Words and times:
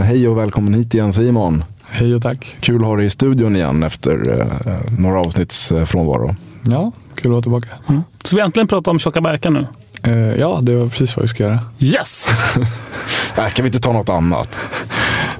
Hej 0.00 0.28
och 0.28 0.38
välkommen 0.38 0.74
hit 0.74 0.94
igen 0.94 1.12
Simon. 1.12 1.64
Hej 1.82 2.14
och 2.14 2.22
tack. 2.22 2.56
Kul 2.60 2.82
att 2.82 2.88
ha 2.88 2.96
dig 2.96 3.06
i 3.06 3.10
studion 3.10 3.56
igen 3.56 3.82
efter 3.82 4.40
eh, 4.40 4.78
några 4.98 5.20
avsnitts 5.20 5.72
eh, 5.72 5.84
frånvaro. 5.84 6.36
Ja, 6.62 6.92
kul 7.14 7.30
att 7.30 7.32
vara 7.32 7.42
tillbaka. 7.42 7.68
Mm. 7.88 8.02
Så 8.24 8.36
vi 8.36 8.42
äntligen 8.42 8.66
prata 8.66 8.90
om 8.90 8.98
tjocka 8.98 9.20
Berka 9.20 9.50
nu? 9.50 9.66
Eh, 10.02 10.40
ja, 10.40 10.58
det 10.62 10.76
var 10.76 10.88
precis 10.88 11.16
vad 11.16 11.22
vi 11.22 11.28
ska 11.28 11.42
göra. 11.42 11.60
Yes! 11.78 12.26
Äh, 13.36 13.48
kan 13.48 13.62
vi 13.62 13.68
inte 13.68 13.80
ta 13.80 13.92
något 13.92 14.08
annat? 14.08 14.58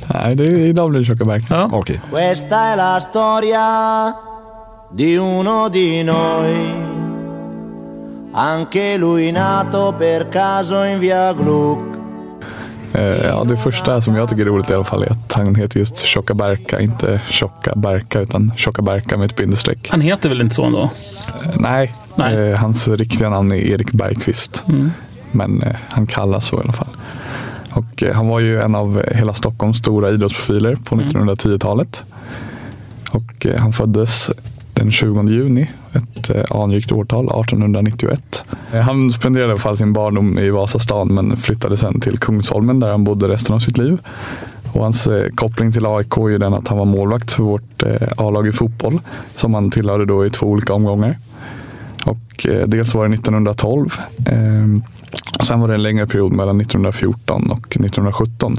Nej, 0.06 0.34
det 0.36 0.44
är, 0.44 0.56
idag 0.56 0.90
blir 0.90 1.00
det 1.00 1.06
tjocka 1.06 1.24
Berka. 1.24 1.54
Ja. 1.54 1.70
Okej. 1.72 2.00
Questa 2.10 2.72
è 2.72 2.76
la 2.76 3.00
storia 3.00 4.14
di 4.94 5.16
uno 5.16 5.68
di 5.68 6.02
noi. 6.02 6.72
Anche 8.34 8.96
lui 8.96 9.32
nato 9.32 9.94
per 9.98 10.28
caso 10.28 10.84
in 10.84 10.98
via 10.98 11.32
Gluck. 11.32 12.01
Eh, 12.94 13.26
ja, 13.26 13.44
det 13.44 13.56
första 13.56 14.00
som 14.00 14.14
jag 14.16 14.28
tycker 14.28 14.42
är 14.42 14.46
roligt 14.46 14.70
i 14.70 14.74
alla 14.74 14.84
fall 14.84 15.02
är 15.02 15.10
att 15.10 15.32
han 15.32 15.54
heter 15.54 15.78
just 15.78 15.98
Tjocka 15.98 16.34
Berka, 16.34 16.80
inte 16.80 17.20
Tjocka 17.30 17.72
Berka 17.76 18.20
utan 18.20 18.52
Tjocka 18.56 18.82
Berka 18.82 19.16
med 19.16 19.26
ett 19.26 19.36
bindestreck. 19.36 19.88
Han 19.90 20.00
heter 20.00 20.28
väl 20.28 20.40
inte 20.40 20.54
så 20.54 20.64
ändå? 20.64 20.90
Eh, 21.42 21.50
nej, 21.56 21.94
Nej. 22.14 22.36
Eh, 22.36 22.58
hans 22.58 22.88
riktiga 22.88 23.30
namn 23.30 23.52
är 23.52 23.56
Erik 23.56 23.92
Bergqvist. 23.92 24.64
Men 25.30 25.62
eh, 25.62 25.76
han 25.88 26.06
kallas 26.06 26.46
så 26.46 26.56
i 26.56 26.60
alla 26.60 26.72
fall. 26.72 26.88
Och 27.70 28.02
han 28.14 28.28
var 28.28 28.40
ju 28.40 28.60
en 28.60 28.74
av 28.74 29.02
hela 29.14 29.34
Stockholms 29.34 29.78
stora 29.78 30.10
idrottsprofiler 30.10 30.76
på 30.76 30.96
1910-talet. 30.96 32.04
Och 33.10 33.46
eh, 33.46 33.60
han 33.60 33.72
föddes 33.72 34.30
den 34.82 34.90
20 34.90 35.28
juni, 35.28 35.70
ett 35.92 36.30
eh, 36.30 36.44
anrikt 36.50 36.92
årtal, 36.92 37.24
1891. 37.24 38.44
Eh, 38.72 38.80
han 38.80 39.12
spenderade 39.12 39.48
i 39.48 39.52
alla 39.52 39.60
fall 39.60 39.76
sin 39.76 39.92
barndom 39.92 40.38
i 40.38 40.50
Vasastan 40.50 41.08
men 41.08 41.36
flyttade 41.36 41.76
sen 41.76 42.00
till 42.00 42.18
Kungsholmen 42.18 42.80
där 42.80 42.90
han 42.90 43.04
bodde 43.04 43.28
resten 43.28 43.54
av 43.54 43.58
sitt 43.58 43.78
liv. 43.78 43.98
Och 44.72 44.82
hans 44.82 45.06
eh, 45.06 45.28
koppling 45.28 45.72
till 45.72 45.86
AIK 45.86 46.16
är 46.16 46.28
ju 46.28 46.38
den 46.38 46.54
att 46.54 46.68
han 46.68 46.78
var 46.78 46.84
målvakt 46.84 47.32
för 47.32 47.42
vårt 47.42 47.82
A-lag 48.16 48.46
i 48.46 48.52
fotboll 48.52 49.00
som 49.34 49.54
han 49.54 49.70
tillhörde 49.70 50.04
då 50.04 50.26
i 50.26 50.30
två 50.30 50.46
olika 50.46 50.74
omgångar. 50.74 51.18
Och 52.04 52.46
dels 52.66 52.94
var 52.94 53.08
det 53.08 53.14
1912. 53.14 53.90
Och 55.38 55.44
sen 55.44 55.60
var 55.60 55.68
det 55.68 55.74
en 55.74 55.82
längre 55.82 56.06
period 56.06 56.32
mellan 56.32 56.60
1914 56.60 57.50
och 57.50 57.66
1917. 57.66 58.56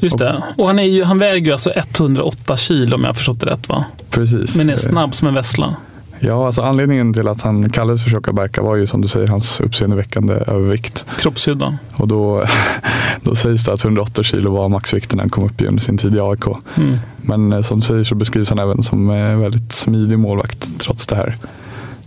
Just 0.00 0.18
det. 0.18 0.42
Och 0.58 0.66
han, 0.66 0.78
är 0.78 0.82
ju, 0.82 1.04
han 1.04 1.18
väger 1.18 1.46
ju 1.46 1.52
alltså 1.52 1.72
108 1.74 2.56
kilo 2.56 2.94
om 2.94 3.00
jag 3.00 3.08
har 3.08 3.14
förstått 3.14 3.40
det 3.40 3.46
rätt 3.46 3.68
va? 3.68 3.84
Precis. 4.10 4.56
Men 4.56 4.70
är 4.70 4.76
snabb 4.76 5.14
som 5.14 5.28
en 5.28 5.34
vessla. 5.34 5.76
Ja, 6.20 6.46
alltså 6.46 6.62
anledningen 6.62 7.14
till 7.14 7.28
att 7.28 7.42
han 7.42 7.70
kallades 7.70 8.02
för 8.02 8.10
Tjocka 8.10 8.32
Berka 8.32 8.62
var 8.62 8.76
ju 8.76 8.86
som 8.86 9.00
du 9.00 9.08
säger 9.08 9.26
hans 9.26 9.60
uppseendeväckande 9.60 10.34
övervikt. 10.34 11.06
Kroppshydda. 11.18 11.78
Och 11.94 12.08
då, 12.08 12.44
då 13.22 13.34
sägs 13.34 13.64
det 13.64 13.72
att 13.72 13.84
108 13.84 14.22
kilo 14.22 14.52
var 14.52 14.68
maxvikten 14.68 15.16
när 15.16 15.22
han 15.22 15.30
kom 15.30 15.44
upp 15.44 15.60
i 15.60 15.66
under 15.66 15.82
sin 15.82 15.98
tid 15.98 16.14
i 16.14 16.20
AIK. 16.20 16.46
Mm. 16.76 16.98
Men 17.16 17.52
eh, 17.52 17.60
som 17.60 17.80
du 17.80 17.86
säger 17.86 18.04
så 18.04 18.14
beskrivs 18.14 18.50
han 18.50 18.58
även 18.58 18.82
som 18.82 19.10
eh, 19.10 19.36
väldigt 19.36 19.72
smidig 19.72 20.18
målvakt 20.18 20.78
trots 20.78 21.06
det 21.06 21.16
här. 21.16 21.36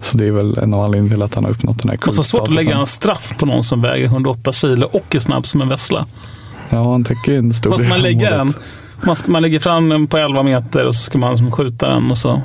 Så 0.01 0.17
det 0.17 0.25
är 0.25 0.31
väl 0.31 0.57
en 0.57 0.73
av 0.73 0.81
anledningarna 0.81 1.15
till 1.15 1.23
att 1.23 1.35
han 1.35 1.43
har 1.43 1.51
uppnått 1.51 1.81
den 1.81 1.89
här 1.89 2.07
Och 2.07 2.15
så 2.15 2.23
svårt 2.23 2.47
att 2.47 2.53
lägga 2.53 2.71
en 2.71 2.77
kultstatusen. 2.77 3.15
straff 3.15 3.39
på 3.39 3.45
någon 3.45 3.63
som 3.63 3.81
väger 3.81 4.05
108 4.05 4.51
kilo 4.51 4.89
och 4.93 5.15
är 5.15 5.19
snabb 5.19 5.47
som 5.47 5.61
en 5.61 5.69
vessla. 5.69 6.05
Ja, 6.71 6.91
han 6.91 7.03
täcker 7.03 7.37
en 7.37 7.53
stor 7.53 7.69
Måste 7.69 7.87
man 7.87 8.01
lägga 8.01 8.29
den? 8.29 8.53
Måste 9.03 9.31
man 9.31 9.41
lägga 9.41 9.59
fram 9.59 9.89
den 9.89 10.07
på 10.07 10.17
11 10.17 10.43
meter 10.43 10.85
och 10.85 10.95
så 10.95 11.01
ska 11.01 11.17
man 11.17 11.37
som 11.37 11.51
skjuta 11.51 11.89
den 11.89 12.11
och 12.11 12.17
så. 12.17 12.41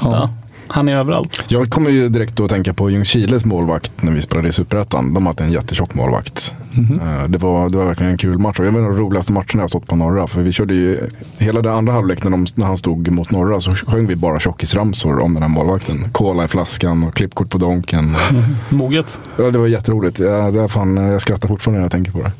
Ja. 0.00 0.30
Han 0.68 0.88
är 0.88 0.96
överallt. 0.96 1.44
Jag 1.48 1.70
kommer 1.70 1.90
ju 1.90 2.08
direkt 2.08 2.40
att 2.40 2.50
tänka 2.50 2.74
på 2.74 2.90
Ljungskiles 2.90 3.44
målvakt 3.44 3.92
när 4.02 4.12
vi 4.12 4.20
spelade 4.20 4.48
i 4.48 4.52
Superettan. 4.52 5.14
De 5.14 5.26
hade 5.26 5.44
en 5.44 5.52
jättetjock 5.52 5.94
målvakt. 5.94 6.54
Eh, 6.76 7.28
Det, 7.28 7.38
var, 7.38 7.68
det 7.68 7.78
var 7.78 7.84
verkligen 7.86 8.12
en 8.12 8.18
kul 8.18 8.38
match. 8.38 8.58
Och 8.60 8.66
en 8.66 8.76
av 8.76 8.82
de 8.82 8.92
roligaste 8.98 9.32
matcherna 9.32 9.62
jag 9.62 9.70
stått 9.70 9.86
på 9.86 9.96
Norra. 9.96 10.26
För 10.26 10.42
vi 10.42 10.52
körde 10.52 10.74
ju 10.74 10.98
hela 11.38 11.62
det 11.62 11.72
andra 11.72 11.92
halvlek 11.92 12.24
när, 12.24 12.30
de, 12.30 12.46
när 12.54 12.66
han 12.66 12.76
stod 12.76 13.10
mot 13.10 13.30
Norra 13.30 13.60
så 13.60 13.70
sjöng 13.70 14.06
vi 14.06 14.16
bara 14.16 14.40
tjockisramsor 14.40 15.20
om 15.20 15.34
den 15.34 15.42
här 15.42 15.50
målvakten. 15.50 16.08
Cola 16.12 16.44
i 16.44 16.48
flaskan 16.48 17.04
och 17.04 17.14
klippkort 17.14 17.50
på 17.50 17.58
Donken. 17.58 18.16
Moget. 18.68 19.20
Ja, 19.38 19.50
det 19.50 19.58
var 19.58 19.66
jätteroligt. 19.66 20.18
Jag, 20.18 20.54
det 20.54 20.60
är 20.62 20.68
fan, 20.68 20.96
jag 20.96 21.20
skrattar 21.22 21.48
fortfarande 21.48 21.78
när 21.78 21.84
jag 21.84 21.92
tänker 21.92 22.12
på 22.12 22.22
det. 22.22 22.32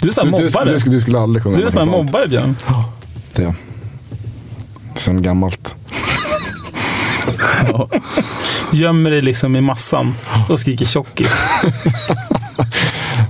Du 0.00 0.08
är 0.08 0.12
sån 0.12 0.26
Du, 0.26 0.30
här 0.30 0.38
du, 0.38 0.44
mobbare. 0.44 0.68
du, 0.72 0.78
skulle- 0.80 0.96
du 0.96 1.00
skulle 1.00 1.20
aldrig 1.20 1.42
sjunga 1.42 1.56
Du 1.56 1.62
är 1.64 1.70
sån 1.70 1.90
mobbare 1.90 2.28
Björn. 2.28 2.56
Det. 3.36 3.54
Sen 4.94 5.22
gammalt. 5.22 5.76
Gömmer 8.72 9.10
dig 9.10 9.22
liksom 9.22 9.56
i 9.56 9.60
massan 9.60 10.14
och 10.48 10.60
skriker 10.60 10.86
tjockis. 10.86 11.32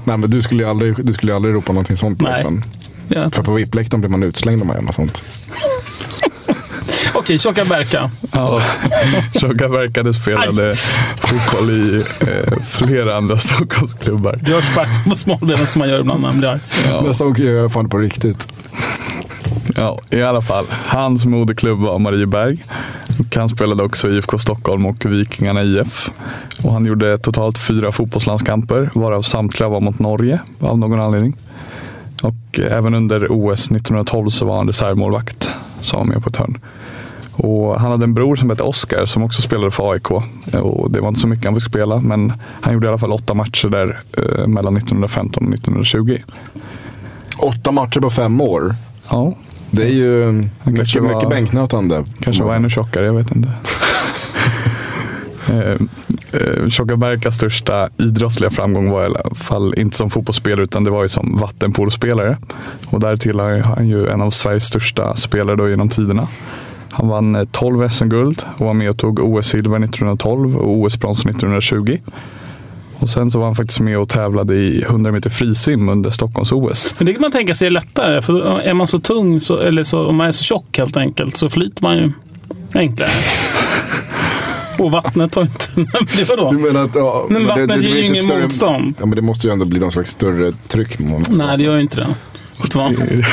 Nej, 0.05 0.17
men 0.17 0.31
du 0.31 0.43
skulle 0.43 0.63
ju 0.63 0.71
aldrig, 0.71 1.07
du 1.07 1.13
skulle 1.13 1.33
ju 1.33 1.37
aldrig 1.37 1.55
ropa 1.55 1.73
någonting 1.73 1.97
sånt 1.97 2.19
på 2.19 2.25
Nej. 2.25 2.45
Ja. 3.09 3.31
För 3.31 3.43
på 3.43 3.53
VIP-läktaren 3.53 4.01
blir 4.01 4.11
man 4.11 4.23
utslängd 4.23 4.63
om 4.63 4.69
man 4.69 4.77
gör 4.77 4.83
något 4.85 4.95
sånt. 4.95 5.23
Okej, 7.15 7.39
tjocka 7.39 7.65
Berka. 7.65 8.11
Ja, 8.33 8.61
Tjocka 9.35 9.69
Berka 9.69 10.13
spelade 10.13 10.75
fotboll 11.17 11.71
i 11.71 12.03
eh, 12.21 12.59
flera 12.69 13.17
andra 13.17 13.39
Stockholmsklubbar. 13.39 14.37
Björn 14.37 14.63
sparkar 14.63 15.11
på 15.11 15.17
smalbenen 15.17 15.67
som 15.67 15.79
man 15.79 15.89
gör 15.89 16.01
ibland 16.01 16.21
när 16.21 16.29
man 16.29 16.39
blir 16.39 16.49
arg. 16.49 16.61
Det 17.09 17.15
såg 17.15 17.39
jag 17.39 17.73
fan 17.73 17.89
på 17.89 17.99
riktigt. 17.99 18.49
Ja, 19.77 20.01
i 20.11 20.23
alla 20.23 20.41
fall. 20.41 20.67
Hans 20.87 21.25
moderklubb 21.25 21.81
var 21.81 21.99
Marieberg. 21.99 22.65
Han 23.35 23.49
spelade 23.49 23.85
också 23.85 24.09
i 24.09 24.17
IFK 24.17 24.39
Stockholm 24.39 24.87
och 24.87 25.05
Vikingarna 25.05 25.63
IF. 25.63 26.11
Och 26.63 26.73
han 26.73 26.85
gjorde 26.85 27.19
totalt 27.19 27.59
fyra 27.59 27.93
fotbollslandskamper, 27.93 28.91
varav 28.95 29.23
samtliga 29.23 29.69
var 29.69 29.81
mot 29.81 29.99
Norge 29.99 30.41
av 30.61 30.79
någon 30.79 31.01
anledning. 31.01 31.37
Och 32.23 32.61
även 32.71 32.95
under 32.95 33.27
OS 33.31 33.71
1912 33.71 34.29
så 34.29 34.47
var 34.47 34.57
han 34.57 34.67
reservmålvakt, 34.67 35.51
som 35.81 35.99
var 35.99 36.07
med 36.07 36.23
på 36.23 36.31
ett 36.31 36.37
hörn. 36.37 36.59
Och 37.37 37.81
han 37.81 37.91
hade 37.91 38.05
en 38.05 38.15
bror 38.15 38.37
som 38.37 38.51
hette 38.51 38.63
Oskar 38.63 39.05
som 39.05 39.23
också 39.23 39.43
spelade 39.43 39.71
för 39.71 39.93
AIK. 39.93 40.11
Och 40.53 40.91
det 40.91 41.01
var 41.01 41.09
inte 41.09 41.21
så 41.21 41.29
mycket 41.29 41.45
han 41.45 41.55
fick 41.55 41.65
spela, 41.65 42.01
men 42.01 42.33
han 42.61 42.75
gjorde 42.75 42.87
i 42.87 42.89
alla 42.89 42.99
fall 42.99 43.13
åtta 43.13 43.35
matcher 43.35 43.69
där 43.69 44.01
eh, 44.19 44.47
mellan 44.47 44.77
1915 44.77 45.47
och 45.47 45.55
1920. 45.55 46.19
Åtta 47.39 47.73
matcher 47.73 48.01
på 48.01 48.11
fem 48.11 48.41
år. 48.41 48.75
Ja, 49.11 49.35
Det 49.75 49.83
är 49.83 49.93
ju 49.93 50.33
mycket, 50.65 51.03
var- 51.03 51.15
mycket 51.15 51.31
bänknötande. 51.31 52.05
Kanske 52.21 52.43
var 52.43 52.55
ännu 52.55 52.71
tjockare, 52.71 53.07
jag 53.07 53.15
vet 53.15 53.37
inte. 53.37 53.49
Eh, 55.49 55.77
eh, 56.91 56.97
Berkas 56.97 57.37
största 57.37 57.89
idrottsliga 57.99 58.51
framgång 58.51 58.91
var 58.91 59.03
i 59.03 59.05
alla 59.05 59.35
fall 59.35 59.75
inte 59.79 59.97
som 59.97 60.11
fotbollsspelare 60.11 60.63
utan 60.63 60.85
det 60.85 60.91
var 60.91 61.03
ju 61.03 61.09
som 61.09 61.37
vattenpolospelare. 61.37 62.37
Och 62.87 63.01
där 63.01 63.17
tillhör 63.17 63.59
han 63.59 63.89
ju 63.89 64.09
en 64.09 64.21
av 64.21 64.31
Sveriges 64.31 64.65
största 64.65 65.17
spelare 65.17 65.57
då 65.57 65.69
genom 65.69 65.89
tiderna. 65.89 66.29
Han 66.91 67.09
vann 67.09 67.35
eh, 67.35 67.45
12 67.51 67.89
SM-guld 67.89 68.43
och 68.59 68.67
var 68.67 68.75
med 68.75 68.91
och 68.91 68.97
tog 68.97 69.19
OS-silver 69.19 69.85
1912 69.85 70.57
och 70.57 70.79
OS-brons 70.79 71.27
1920. 71.27 71.99
Och 73.05 73.11
sen 73.11 73.31
så 73.31 73.39
var 73.39 73.47
han 73.47 73.55
faktiskt 73.55 73.81
med 73.81 73.99
och 73.99 74.09
tävlade 74.09 74.55
i 74.55 74.83
100 74.83 75.13
meter 75.13 75.31
frisim 75.31 75.89
under 75.89 76.11
Stockholms-OS. 76.11 76.95
Men 76.99 77.07
det 77.07 77.13
kan 77.13 77.23
man 77.23 77.33
tänka 77.33 77.55
sig 77.55 77.67
är 77.67 77.71
lättare. 77.71 78.23
För 78.23 78.61
är 78.61 78.75
man 78.75 78.87
så 78.87 78.99
tung, 78.99 79.41
så, 79.41 79.59
eller 79.59 79.83
så, 79.83 80.07
om 80.07 80.17
man 80.17 80.27
är 80.27 80.31
så 80.33 80.45
tjock 80.45 80.79
helt 80.79 80.97
enkelt, 80.97 81.37
så 81.37 81.51
flyter 81.51 81.83
man 81.83 81.97
ju 81.97 82.13
enklare. 82.75 83.09
Och 84.79 84.91
vattnet 84.91 85.35
har 85.35 85.43
inte... 85.43 85.65
Men 85.75 85.87
det 86.17 86.29
var 86.29 86.37
Du 86.37 86.43
då? 86.43 86.53
menar 86.53 86.85
att, 86.85 86.95
ja, 86.95 87.27
Men 87.31 87.47
vattnet 87.47 87.69
blir 87.79 87.89
ger 87.89 87.91
ju 87.97 88.01
inte 88.01 88.07
ingen 88.19 88.25
större- 88.25 88.43
motstånd. 88.43 88.95
Ja, 89.01 89.07
men 89.07 89.17
det 89.17 89.23
måste 89.23 89.47
ju 89.47 89.53
ändå 89.53 89.65
bli 89.65 89.81
någon 89.81 89.93
slags 89.93 90.11
större 90.11 90.53
tryck. 90.69 90.99
Nej, 91.29 91.59
det 91.59 91.65
gör 91.65 91.75
ju 91.75 91.81
inte 91.83 91.97
det. 91.97 92.07
Du? 92.89 93.25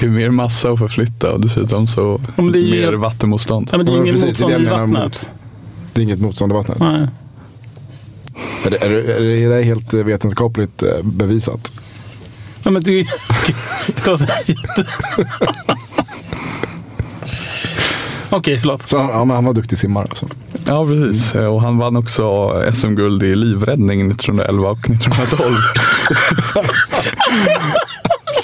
Det 0.00 0.06
är 0.06 0.10
mer 0.10 0.30
massa 0.30 0.70
att 0.72 0.78
förflytta 0.78 1.32
och 1.32 1.40
dessutom 1.40 1.86
så 1.86 2.20
men 2.36 2.52
det 2.52 2.58
är 2.58 2.60
ju- 2.60 2.86
mer 2.86 2.92
vattenmotstånd. 2.92 3.68
Ja, 3.72 3.76
men 3.76 3.86
det 3.86 3.92
är 3.92 3.96
ju 3.96 4.12
det 4.12 4.18
är 4.22 4.26
motstånd 4.26 4.52
det 4.52 4.60
i 4.60 4.64
vattnet. 4.66 5.30
Det 5.92 6.00
är 6.00 6.02
inget 6.02 6.20
motstånd 6.20 6.52
i 6.52 6.54
vattnet. 6.54 6.78
Nej. 6.80 7.08
Är, 8.66 8.70
det, 8.70 8.84
är, 8.84 8.90
det, 8.90 9.00
är 9.16 9.20
det- 9.20 9.38
är 9.44 9.48
det 9.48 9.62
helt 9.62 9.94
eh, 9.94 10.00
vetenskapligt 10.04 10.82
eh, 10.82 11.02
bevisat? 11.02 11.72
Ja, 12.62 12.70
men 12.70 12.82
jätte... 14.46 14.86
Okej, 18.30 18.58
förlåt. 18.58 18.82
Så 18.82 18.96
ja, 18.96 19.24
men 19.24 19.34
han 19.34 19.44
var 19.44 19.54
duktig 19.54 19.78
simmare. 19.78 20.04
Alltså. 20.10 20.26
Ja, 20.66 20.86
precis. 20.86 21.34
Och 21.34 21.62
han 21.62 21.78
vann 21.78 21.96
också 21.96 22.52
SM-guld 22.72 23.22
i 23.22 23.34
livräddning 23.34 24.10
1911 24.10 24.68
och 24.70 24.90
1912. 24.90 25.54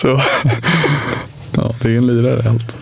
Så 0.01 0.21
ja, 1.53 1.75
det 1.83 1.89
är 1.95 1.97
en 1.99 2.07
lirare 2.07 2.49
allt. 2.51 2.77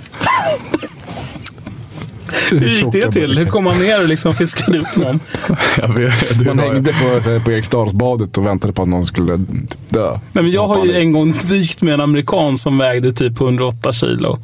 Hur 2.51 2.69
gick 2.69 2.93
det 2.93 3.13
till? 3.13 3.39
Hur 3.39 3.47
kom 3.47 3.67
han 3.67 3.79
ner 3.79 4.03
och 4.03 4.09
liksom 4.09 4.35
fiskade 4.35 4.79
upp 4.79 4.97
någon? 4.97 5.21
Jag 5.77 5.89
vet, 5.95 6.47
Man 6.47 6.59
hängde 6.59 6.93
på, 6.93 7.41
på 7.45 7.53
Eriksdalsbadet 7.53 8.39
och 8.39 8.47
väntade 8.47 8.73
på 8.73 8.83
att 8.83 8.89
någon 8.89 9.07
skulle 9.07 9.37
typ 9.37 9.89
dö. 9.89 10.11
Nej, 10.11 10.45
men 10.45 10.51
jag 10.51 10.67
har 10.67 10.85
ju 10.87 10.97
en 10.97 11.13
gång 11.13 11.35
dykt 11.49 11.83
med 11.83 11.95
en 11.95 12.01
amerikan 12.01 12.59
som 12.59 12.79
vägde 12.79 13.13
typ 13.13 13.41
108 13.41 13.93
kilo. 13.93 14.39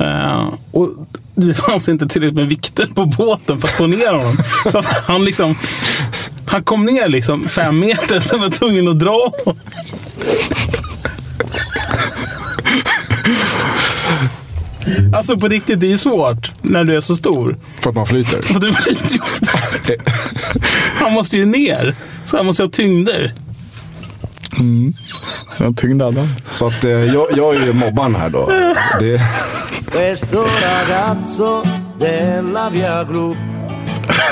Eh, 0.00 0.48
och 0.70 0.90
det 1.34 1.54
fanns 1.54 1.88
inte 1.88 2.08
tillräckligt 2.08 2.36
med 2.36 2.48
vikter 2.48 2.86
på 2.94 3.06
båten 3.06 3.60
för 3.60 3.68
att 3.68 3.74
få 3.74 3.86
ner 3.86 4.12
honom. 4.12 4.36
Så 4.72 4.82
han 5.06 5.24
liksom... 5.24 5.54
Han 6.46 6.64
kom 6.64 6.84
ner 6.84 7.08
liksom 7.08 7.44
fem 7.48 7.78
meter, 7.78 8.20
så 8.20 8.38
var 8.38 8.50
tvungen 8.50 8.88
att 8.88 8.98
dra. 8.98 9.30
Alltså 15.16 15.36
på 15.36 15.48
riktigt, 15.48 15.80
det 15.80 15.86
är 15.86 15.90
ju 15.90 15.98
svårt 15.98 16.52
när 16.62 16.84
du 16.84 16.96
är 16.96 17.00
så 17.00 17.16
stor. 17.16 17.56
För 17.80 17.90
att 17.90 17.96
man 17.96 18.06
flyter. 18.06 18.38
Och 18.54 18.60
du 18.60 18.72
flyter 18.72 19.18
upp. 19.18 20.00
Han 20.98 21.12
måste 21.12 21.36
ju 21.36 21.44
ner. 21.44 21.94
Så 22.24 22.36
han 22.36 22.46
måste 22.46 22.62
ha 22.62 22.70
tyngder. 22.70 23.34
Jag 25.58 25.76
tyngde 25.76 26.06
alla. 26.06 26.28
Så 26.46 26.66
att, 26.66 26.84
eh, 26.84 26.90
jag, 26.90 27.26
jag 27.36 27.56
är 27.56 27.66
ju 27.66 27.72
mobbaren 27.72 28.14
här 28.14 28.30
då. 28.30 28.46
Det, 29.00 29.20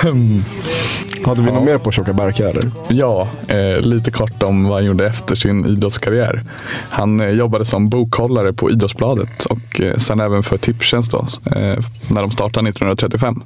Hade 1.25 1.43
vi 1.43 1.53
något 1.53 1.65
mer 1.65 1.79
på 1.79 1.93
Tjocka 1.93 2.13
Berka 2.13 2.51
eller? 2.51 2.71
Ja, 2.89 3.29
eh, 3.49 3.81
lite 3.81 4.11
kort 4.11 4.43
om 4.43 4.65
vad 4.65 4.75
han 4.75 4.85
gjorde 4.85 5.07
efter 5.07 5.35
sin 5.35 5.67
idrottskarriär. 5.67 6.43
Han 6.91 7.21
eh, 7.21 7.29
jobbade 7.29 7.65
som 7.65 7.89
bokhållare 7.89 8.53
på 8.53 8.71
Idrottsbladet 8.71 9.45
och 9.45 9.81
eh, 9.81 9.97
sen 9.97 10.21
även 10.21 10.43
för 10.43 10.57
Tipstjänst 10.57 11.13
då, 11.13 11.27
eh, 11.47 11.79
när 12.09 12.21
de 12.21 12.31
startade 12.31 12.69
1935. 12.69 13.43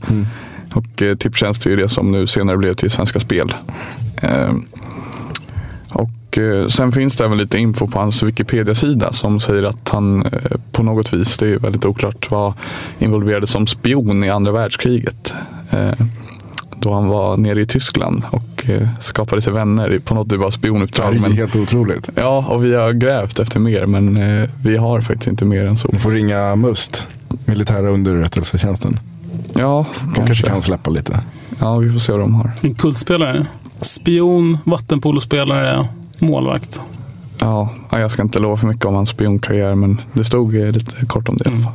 Och 0.75 1.02
eh, 1.02 1.17
Tipstjänst 1.17 1.67
är 1.67 1.70
ju 1.70 1.76
det 1.76 1.88
som 1.88 2.12
nu 2.12 2.26
senare 2.26 2.56
blev 2.56 2.73
till 2.73 2.90
Svenska 2.90 3.20
Spel. 3.20 3.55
Eh, 4.17 4.55
och 5.88 6.38
eh, 6.38 6.67
sen 6.67 6.93
finns 6.93 7.17
det 7.17 7.25
även 7.25 7.38
lite 7.38 7.58
info 7.58 7.87
på 7.87 7.99
hans 7.99 8.23
Wikipedia-sida 8.23 9.12
som 9.12 9.40
säger 9.40 9.62
att 9.62 9.88
han 9.88 10.26
på 10.73 10.82
något 10.82 11.12
vis, 11.12 11.38
det 11.38 11.49
är 11.49 11.58
väldigt 11.58 11.84
oklart, 11.84 12.31
var 12.31 12.55
involverad 12.99 13.49
som 13.49 13.67
spion 13.67 14.25
i 14.25 14.31
andra 14.31 14.52
världskriget. 14.52 15.34
Då 16.87 16.94
han 16.94 17.09
var 17.09 17.37
nere 17.37 17.61
i 17.61 17.65
Tyskland 17.67 18.23
och 18.31 18.71
eh, 18.71 18.88
skapade 19.00 19.43
sig 19.43 19.53
vänner 19.53 19.99
på 20.05 20.15
något 20.15 20.31
typ 20.31 20.41
av 20.41 20.47
Det 20.47 20.53
spionuppdrag. 20.53 21.15
är 21.17 21.21
Men, 21.21 21.33
helt 21.33 21.56
otroligt. 21.56 22.09
ja, 22.15 22.47
och 22.49 22.65
vi 22.65 22.75
har 22.75 22.91
grävt 22.93 23.41
efter 23.41 23.61
mer, 23.61 23.87
men 23.87 24.17
eh, 24.17 24.49
vi 24.62 24.77
har 24.77 25.00
faktiskt 25.00 25.27
inte 25.27 25.44
mer 25.44 25.65
än 25.65 25.77
så. 25.77 25.88
Ni 25.93 25.99
får 25.99 26.11
ringa 26.11 26.56
MUST, 26.56 27.06
militära 27.44 27.88
underrättelsetjänsten. 27.91 29.00
Ja, 29.55 29.87
De 30.00 30.05
kanske 30.15 30.27
kanske. 30.27 30.47
kan 30.47 30.62
släppa 30.62 30.91
lite. 30.91 31.21
Ja, 31.61 31.77
vi 31.77 31.93
får 31.93 31.99
se 31.99 32.12
vad 32.12 32.21
de 32.21 32.35
har. 32.35 32.53
En 32.61 32.75
kultspelare. 32.75 33.47
Spion, 33.81 34.59
vattenpolospelare, 34.65 35.88
målvakt. 36.19 36.81
Ja, 37.38 37.71
ja, 37.91 38.00
jag 38.00 38.11
ska 38.11 38.23
inte 38.23 38.38
lova 38.38 38.56
för 38.56 38.67
mycket 38.67 38.85
om 38.85 38.94
hans 38.94 39.09
spionkarriär, 39.09 39.75
men 39.75 40.00
det 40.12 40.25
stod 40.25 40.56
eh, 40.56 40.73
lite 40.73 41.06
kort 41.06 41.29
om 41.29 41.37
det 41.37 41.49
i 41.50 41.53
alla 41.53 41.62
fall. 41.62 41.73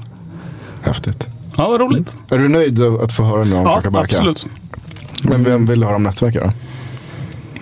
Häftigt. 0.81 1.27
Ja, 1.57 1.67
vad 1.67 1.81
roligt. 1.81 2.15
Är 2.29 2.37
du 2.37 2.47
nöjd 2.49 2.81
att 2.81 3.11
få 3.11 3.23
höra 3.23 3.43
nu 3.43 3.55
om 3.55 3.63
Ja, 3.63 3.81
Berka? 3.83 3.99
absolut. 3.99 4.47
Men 5.21 5.43
vem 5.43 5.65
vill 5.65 5.83
höra 5.83 5.95
om 5.95 6.03
nästa 6.03 6.25
vecka 6.25 6.39
då? 6.39 6.51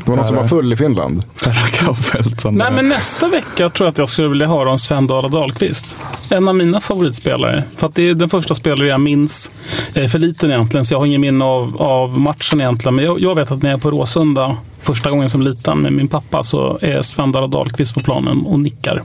Det 0.05 0.11
var 0.11 0.15
någon 0.15 0.25
som 0.25 0.35
var 0.35 0.47
full 0.47 0.73
i 0.73 0.75
Finland. 0.75 1.25
Per 1.43 1.71
Kaufeld 1.71 2.41
som 2.41 2.55
Nej, 2.55 2.71
men 2.71 2.89
nästa 2.89 3.29
vecka 3.29 3.69
tror 3.69 3.85
jag 3.85 3.87
att 3.87 3.97
jag 3.97 4.09
skulle 4.09 4.27
vilja 4.27 4.47
höra 4.47 4.69
om 4.69 4.79
Sven 4.79 5.07
Dala 5.07 5.27
Dahlqvist. 5.27 5.97
En 6.29 6.47
av 6.47 6.55
mina 6.55 6.79
favoritspelare. 6.79 7.63
För 7.77 7.87
att 7.87 7.95
det 7.95 8.09
är 8.09 8.13
den 8.13 8.29
första 8.29 8.55
spelare 8.55 8.87
jag 8.87 9.01
minns. 9.01 9.51
Jag 9.93 10.03
är 10.03 10.07
för 10.07 10.19
liten 10.19 10.51
egentligen, 10.51 10.85
så 10.85 10.93
jag 10.93 10.99
har 10.99 11.05
ingen 11.05 11.21
minne 11.21 11.45
av, 11.45 11.81
av 11.81 12.19
matchen 12.19 12.61
egentligen. 12.61 12.95
Men 12.95 13.05
jag, 13.05 13.19
jag 13.19 13.35
vet 13.35 13.51
att 13.51 13.61
när 13.61 13.69
jag 13.69 13.77
är 13.77 13.81
på 13.81 13.91
Råsunda 13.91 14.57
första 14.81 15.09
gången 15.09 15.29
som 15.29 15.41
liten 15.41 15.77
med 15.77 15.93
min 15.93 16.07
pappa 16.07 16.43
så 16.43 16.79
är 16.81 17.01
Sven 17.01 17.31
Dala 17.31 17.47
Dahlqvist 17.47 17.93
på 17.93 17.99
planen 17.99 18.41
och 18.45 18.59
nickar. 18.59 19.03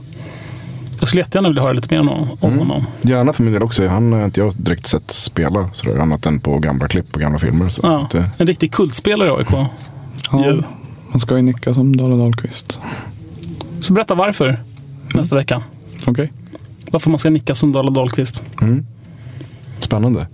Jag 0.99 1.07
skulle 1.07 1.21
jättegärna 1.21 1.47
vilja 1.49 1.61
höra 1.63 1.73
lite 1.73 1.93
mer 1.93 1.99
om, 2.01 2.09
om 2.39 2.53
Mm. 2.53 2.59
honom. 2.59 2.83
Gärna 3.01 3.33
för 3.33 3.43
min 3.43 3.53
del 3.53 3.63
också. 3.63 3.87
Han 3.87 4.13
har 4.13 4.25
inte 4.25 4.39
jag 4.39 4.53
direkt 4.57 4.87
sett 4.87 5.11
spela 5.11 5.69
sådär, 5.73 5.97
annat 5.99 6.25
än 6.25 6.39
på 6.39 6.59
gamla 6.59 6.87
klipp 6.87 7.15
och 7.15 7.21
gamla 7.21 7.39
filmer. 7.39 7.69
Så 7.69 7.81
Ja, 7.83 8.01
att, 8.05 8.15
eh, 8.15 8.25
en 8.37 8.47
riktig 8.47 8.71
kultspelare 8.73 9.27
i 9.29 9.31
AIK. 9.31 9.47
ja, 10.31 10.45
ju. 10.45 10.61
man 11.11 11.19
ska 11.19 11.35
ju 11.35 11.41
nicka 11.41 11.73
som 11.73 11.97
Dala 11.97 12.15
Dahlqvist. 12.15 12.79
Så 13.81 13.93
berätta 13.93 14.15
varför 14.15 14.59
nästa 15.13 15.35
vecka. 15.35 15.63
Okej. 16.07 16.31
Varför 16.91 17.09
man 17.09 17.19
ska 17.19 17.29
nicka 17.29 17.55
som 17.55 17.71
Dala 17.71 17.91
Dahlqvist. 17.91 18.41
spännande. 19.79 20.27